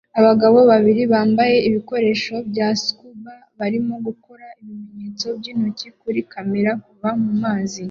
[0.19, 7.79] Abagabo babiri bambaye ibikoresho bya scuba barimo gukora ibimenyetso byintoki kuri kamera kuva mumazi